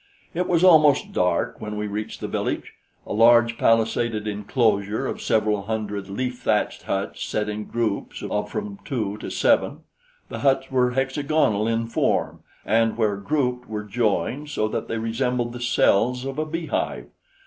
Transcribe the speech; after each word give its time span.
It 0.33 0.47
was 0.47 0.63
almost 0.63 1.13
dark 1.13 1.61
when 1.61 1.77
we 1.77 1.85
reached 1.85 2.21
the 2.21 2.27
village 2.27 2.73
a 3.05 3.13
large 3.13 3.59
palisaded 3.59 4.27
enclosure 4.27 5.05
of 5.05 5.21
several 5.21 5.61
hundred 5.65 6.09
leaf 6.09 6.39
thatched 6.39 6.81
huts 6.89 7.23
set 7.23 7.47
in 7.47 7.65
groups 7.65 8.23
of 8.23 8.49
from 8.49 8.79
two 8.83 9.17
to 9.19 9.29
seven. 9.29 9.81
The 10.29 10.39
huts 10.39 10.71
were 10.71 10.93
hexagonal 10.93 11.67
in 11.67 11.85
form, 11.85 12.41
and 12.65 12.97
where 12.97 13.15
grouped 13.17 13.69
were 13.69 13.83
joined 13.83 14.49
so 14.49 14.67
that 14.69 14.87
they 14.87 14.97
resembled 14.97 15.53
the 15.53 15.61
cells 15.61 16.25
of 16.25 16.39
a 16.39 16.47
bee 16.47 16.65
hive. 16.65 17.05